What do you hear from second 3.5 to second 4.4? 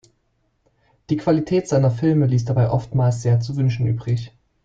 Wünschen übrig.